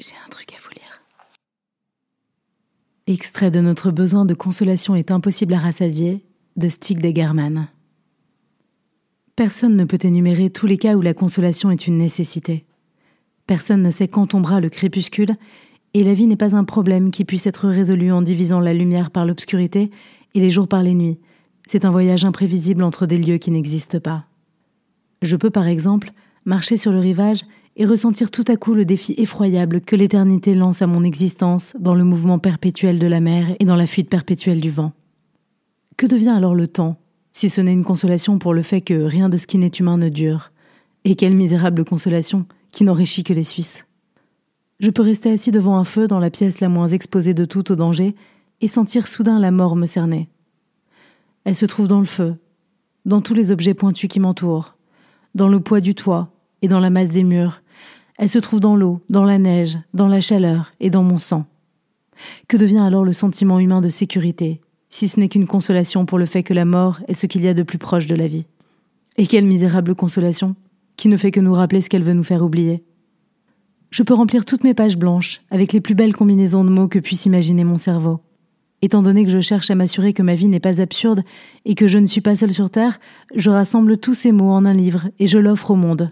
J'ai 0.00 0.14
un 0.26 0.28
truc 0.28 0.52
à 0.52 0.56
vous 0.60 0.70
lire. 0.70 1.02
Extrait 3.06 3.52
de 3.52 3.60
Notre 3.60 3.92
besoin 3.92 4.24
de 4.24 4.34
consolation 4.34 4.96
est 4.96 5.12
impossible 5.12 5.54
à 5.54 5.60
rassasier 5.60 6.24
de 6.56 6.68
Stig 6.68 7.00
Degerman. 7.00 7.68
Personne 9.36 9.76
ne 9.76 9.84
peut 9.84 9.98
énumérer 10.02 10.50
tous 10.50 10.66
les 10.66 10.78
cas 10.78 10.96
où 10.96 11.00
la 11.00 11.14
consolation 11.14 11.70
est 11.70 11.86
une 11.86 11.96
nécessité. 11.96 12.64
Personne 13.46 13.82
ne 13.82 13.90
sait 13.90 14.08
quand 14.08 14.28
tombera 14.28 14.60
le 14.60 14.68
crépuscule, 14.68 15.36
et 15.92 16.02
la 16.02 16.14
vie 16.14 16.26
n'est 16.26 16.34
pas 16.34 16.56
un 16.56 16.64
problème 16.64 17.12
qui 17.12 17.24
puisse 17.24 17.46
être 17.46 17.68
résolu 17.68 18.10
en 18.10 18.22
divisant 18.22 18.58
la 18.58 18.74
lumière 18.74 19.12
par 19.12 19.24
l'obscurité 19.24 19.92
et 20.34 20.40
les 20.40 20.50
jours 20.50 20.66
par 20.66 20.82
les 20.82 20.94
nuits. 20.94 21.20
C'est 21.68 21.84
un 21.84 21.92
voyage 21.92 22.24
imprévisible 22.24 22.82
entre 22.82 23.06
des 23.06 23.18
lieux 23.18 23.38
qui 23.38 23.52
n'existent 23.52 24.00
pas. 24.00 24.24
Je 25.22 25.36
peux 25.36 25.50
par 25.50 25.68
exemple 25.68 26.12
marcher 26.44 26.76
sur 26.76 26.90
le 26.90 26.98
rivage 26.98 27.44
et 27.76 27.86
ressentir 27.86 28.30
tout 28.30 28.44
à 28.46 28.56
coup 28.56 28.74
le 28.74 28.84
défi 28.84 29.14
effroyable 29.18 29.80
que 29.80 29.96
l'éternité 29.96 30.54
lance 30.54 30.82
à 30.82 30.86
mon 30.86 31.02
existence 31.02 31.74
dans 31.78 31.94
le 31.94 32.04
mouvement 32.04 32.38
perpétuel 32.38 32.98
de 32.98 33.06
la 33.06 33.20
mer 33.20 33.56
et 33.58 33.64
dans 33.64 33.76
la 33.76 33.86
fuite 33.86 34.08
perpétuelle 34.08 34.60
du 34.60 34.70
vent. 34.70 34.92
Que 35.96 36.06
devient 36.06 36.30
alors 36.30 36.54
le 36.54 36.68
temps, 36.68 36.96
si 37.32 37.48
ce 37.48 37.60
n'est 37.60 37.72
une 37.72 37.84
consolation 37.84 38.38
pour 38.38 38.54
le 38.54 38.62
fait 38.62 38.80
que 38.80 38.94
rien 38.94 39.28
de 39.28 39.36
ce 39.36 39.46
qui 39.46 39.58
n'est 39.58 39.68
humain 39.68 39.98
ne 39.98 40.08
dure? 40.08 40.52
Et 41.04 41.16
quelle 41.16 41.34
misérable 41.34 41.84
consolation 41.84 42.46
qui 42.70 42.84
n'enrichit 42.84 43.24
que 43.24 43.32
les 43.32 43.44
Suisses 43.44 43.86
Je 44.80 44.90
peux 44.90 45.02
rester 45.02 45.30
assis 45.30 45.50
devant 45.50 45.76
un 45.76 45.84
feu 45.84 46.06
dans 46.06 46.20
la 46.20 46.30
pièce 46.30 46.60
la 46.60 46.68
moins 46.68 46.88
exposée 46.88 47.34
de 47.34 47.44
tout 47.44 47.72
au 47.72 47.76
danger 47.76 48.14
et 48.60 48.68
sentir 48.68 49.08
soudain 49.08 49.38
la 49.38 49.50
mort 49.50 49.76
me 49.76 49.86
cerner. 49.86 50.28
Elle 51.44 51.56
se 51.56 51.66
trouve 51.66 51.88
dans 51.88 51.98
le 51.98 52.06
feu, 52.06 52.36
dans 53.04 53.20
tous 53.20 53.34
les 53.34 53.52
objets 53.52 53.74
pointus 53.74 54.08
qui 54.08 54.20
m'entourent, 54.20 54.76
dans 55.34 55.48
le 55.48 55.60
poids 55.60 55.80
du 55.80 55.94
toit 55.94 56.33
et 56.64 56.68
dans 56.68 56.80
la 56.80 56.88
masse 56.88 57.10
des 57.10 57.24
murs, 57.24 57.60
elle 58.16 58.30
se 58.30 58.38
trouve 58.38 58.58
dans 58.58 58.74
l'eau, 58.74 59.02
dans 59.10 59.24
la 59.24 59.36
neige, 59.36 59.76
dans 59.92 60.08
la 60.08 60.22
chaleur 60.22 60.72
et 60.80 60.88
dans 60.88 61.02
mon 61.02 61.18
sang. 61.18 61.44
Que 62.48 62.56
devient 62.56 62.78
alors 62.78 63.04
le 63.04 63.12
sentiment 63.12 63.60
humain 63.60 63.82
de 63.82 63.90
sécurité, 63.90 64.62
si 64.88 65.06
ce 65.06 65.20
n'est 65.20 65.28
qu'une 65.28 65.46
consolation 65.46 66.06
pour 66.06 66.16
le 66.16 66.24
fait 66.24 66.42
que 66.42 66.54
la 66.54 66.64
mort 66.64 67.00
est 67.06 67.12
ce 67.12 67.26
qu'il 67.26 67.42
y 67.42 67.48
a 67.48 67.52
de 67.54 67.62
plus 67.62 67.76
proche 67.76 68.06
de 68.06 68.14
la 68.14 68.28
vie? 68.28 68.46
Et 69.18 69.26
quelle 69.26 69.44
misérable 69.44 69.94
consolation, 69.94 70.56
qui 70.96 71.08
ne 71.08 71.18
fait 71.18 71.32
que 71.32 71.40
nous 71.40 71.52
rappeler 71.52 71.82
ce 71.82 71.90
qu'elle 71.90 72.02
veut 72.02 72.14
nous 72.14 72.22
faire 72.22 72.42
oublier. 72.42 72.82
Je 73.90 74.02
peux 74.02 74.14
remplir 74.14 74.46
toutes 74.46 74.64
mes 74.64 74.72
pages 74.72 74.96
blanches 74.96 75.42
avec 75.50 75.74
les 75.74 75.82
plus 75.82 75.94
belles 75.94 76.16
combinaisons 76.16 76.64
de 76.64 76.70
mots 76.70 76.88
que 76.88 76.98
puisse 76.98 77.26
imaginer 77.26 77.64
mon 77.64 77.76
cerveau. 77.76 78.20
Étant 78.80 79.02
donné 79.02 79.24
que 79.24 79.30
je 79.30 79.40
cherche 79.40 79.70
à 79.70 79.74
m'assurer 79.74 80.14
que 80.14 80.22
ma 80.22 80.34
vie 80.34 80.48
n'est 80.48 80.60
pas 80.60 80.80
absurde 80.80 81.24
et 81.66 81.74
que 81.74 81.88
je 81.88 81.98
ne 81.98 82.06
suis 82.06 82.22
pas 82.22 82.36
seule 82.36 82.52
sur 82.52 82.70
Terre, 82.70 83.00
je 83.36 83.50
rassemble 83.50 83.98
tous 83.98 84.14
ces 84.14 84.32
mots 84.32 84.50
en 84.50 84.64
un 84.64 84.72
livre 84.72 85.10
et 85.18 85.26
je 85.26 85.36
l'offre 85.36 85.70
au 85.70 85.76
monde, 85.76 86.10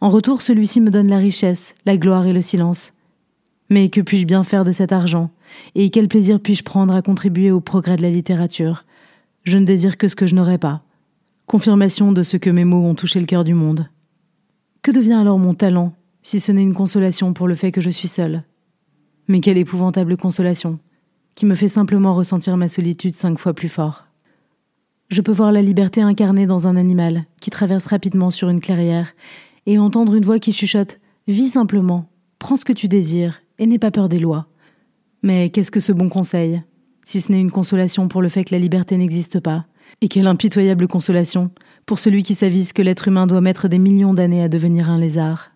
en 0.00 0.10
retour, 0.10 0.42
celui-ci 0.42 0.80
me 0.80 0.90
donne 0.90 1.08
la 1.08 1.18
richesse, 1.18 1.74
la 1.84 1.96
gloire 1.96 2.26
et 2.26 2.32
le 2.32 2.40
silence. 2.40 2.92
Mais 3.70 3.88
que 3.88 4.00
puis-je 4.00 4.26
bien 4.26 4.44
faire 4.44 4.64
de 4.64 4.72
cet 4.72 4.92
argent? 4.92 5.30
Et 5.74 5.90
quel 5.90 6.08
plaisir 6.08 6.40
puis-je 6.40 6.62
prendre 6.62 6.94
à 6.94 7.02
contribuer 7.02 7.50
au 7.50 7.60
progrès 7.60 7.96
de 7.96 8.02
la 8.02 8.10
littérature? 8.10 8.84
Je 9.44 9.58
ne 9.58 9.64
désire 9.64 9.96
que 9.96 10.08
ce 10.08 10.16
que 10.16 10.26
je 10.26 10.34
n'aurai 10.34 10.58
pas. 10.58 10.82
Confirmation 11.46 12.12
de 12.12 12.22
ce 12.22 12.36
que 12.36 12.50
mes 12.50 12.64
mots 12.64 12.84
ont 12.84 12.94
touché 12.94 13.20
le 13.20 13.26
cœur 13.26 13.44
du 13.44 13.54
monde. 13.54 13.88
Que 14.82 14.90
devient 14.90 15.14
alors 15.14 15.38
mon 15.38 15.54
talent, 15.54 15.92
si 16.22 16.40
ce 16.40 16.52
n'est 16.52 16.62
une 16.62 16.74
consolation 16.74 17.32
pour 17.32 17.48
le 17.48 17.54
fait 17.54 17.72
que 17.72 17.80
je 17.80 17.90
suis 17.90 18.08
seule 18.08 18.42
Mais 19.28 19.40
quelle 19.40 19.58
épouvantable 19.58 20.16
consolation, 20.16 20.78
qui 21.34 21.46
me 21.46 21.54
fait 21.54 21.68
simplement 21.68 22.14
ressentir 22.14 22.56
ma 22.56 22.68
solitude 22.68 23.14
cinq 23.14 23.38
fois 23.38 23.54
plus 23.54 23.68
fort. 23.68 24.06
Je 25.08 25.22
peux 25.22 25.32
voir 25.32 25.52
la 25.52 25.62
liberté 25.62 26.02
incarnée 26.02 26.46
dans 26.46 26.66
un 26.66 26.74
animal 26.74 27.24
qui 27.40 27.50
traverse 27.50 27.86
rapidement 27.86 28.32
sur 28.32 28.48
une 28.48 28.60
clairière 28.60 29.14
et 29.66 29.78
entendre 29.78 30.14
une 30.14 30.24
voix 30.24 30.38
qui 30.38 30.52
chuchote 30.52 31.00
Vis 31.28 31.48
simplement, 31.48 32.08
prends 32.38 32.56
ce 32.56 32.64
que 32.64 32.72
tu 32.72 32.86
désires, 32.86 33.42
et 33.58 33.66
n'aie 33.66 33.78
pas 33.78 33.90
peur 33.90 34.08
des 34.08 34.20
lois. 34.20 34.46
Mais 35.22 35.50
qu'est-ce 35.50 35.72
que 35.72 35.80
ce 35.80 35.92
bon 35.92 36.08
conseil, 36.08 36.62
si 37.04 37.20
ce 37.20 37.32
n'est 37.32 37.40
une 37.40 37.50
consolation 37.50 38.06
pour 38.08 38.22
le 38.22 38.28
fait 38.28 38.44
que 38.44 38.54
la 38.54 38.60
liberté 38.60 38.96
n'existe 38.96 39.40
pas 39.40 39.66
Et 40.00 40.08
quelle 40.08 40.28
impitoyable 40.28 40.86
consolation 40.86 41.50
pour 41.84 41.98
celui 41.98 42.22
qui 42.22 42.34
s'avise 42.34 42.72
que 42.72 42.82
l'être 42.82 43.08
humain 43.08 43.26
doit 43.26 43.40
mettre 43.40 43.68
des 43.68 43.78
millions 43.78 44.14
d'années 44.14 44.42
à 44.42 44.48
devenir 44.48 44.88
un 44.88 44.98
lézard? 44.98 45.50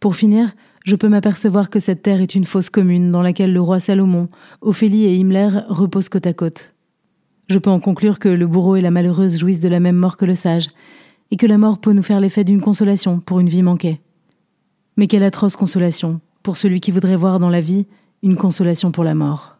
Pour 0.00 0.16
finir, 0.16 0.52
je 0.84 0.96
peux 0.96 1.08
m'apercevoir 1.08 1.70
que 1.70 1.80
cette 1.80 2.02
terre 2.02 2.20
est 2.20 2.34
une 2.34 2.44
fosse 2.44 2.70
commune 2.70 3.10
dans 3.10 3.22
laquelle 3.22 3.52
le 3.52 3.60
roi 3.60 3.78
Salomon, 3.78 4.28
Ophélie 4.60 5.04
et 5.04 5.16
Himmler 5.16 5.50
reposent 5.68 6.08
côte 6.08 6.26
à 6.26 6.32
côte. 6.32 6.74
Je 7.48 7.58
peux 7.58 7.70
en 7.70 7.80
conclure 7.80 8.18
que 8.18 8.28
le 8.28 8.46
bourreau 8.46 8.76
et 8.76 8.80
la 8.80 8.90
malheureuse 8.90 9.38
jouissent 9.38 9.60
de 9.60 9.68
la 9.68 9.80
même 9.80 9.96
mort 9.96 10.16
que 10.16 10.24
le 10.24 10.34
sage, 10.34 10.68
et 11.30 11.36
que 11.36 11.46
la 11.46 11.58
mort 11.58 11.78
peut 11.78 11.92
nous 11.92 12.02
faire 12.02 12.20
l'effet 12.20 12.44
d'une 12.44 12.60
consolation 12.60 13.20
pour 13.20 13.40
une 13.40 13.48
vie 13.48 13.62
manquée. 13.62 14.00
Mais 14.96 15.06
quelle 15.06 15.22
atroce 15.22 15.56
consolation 15.56 16.20
pour 16.42 16.56
celui 16.56 16.80
qui 16.80 16.90
voudrait 16.90 17.16
voir 17.16 17.38
dans 17.38 17.50
la 17.50 17.60
vie 17.60 17.86
une 18.22 18.36
consolation 18.36 18.90
pour 18.90 19.04
la 19.04 19.14
mort. 19.14 19.57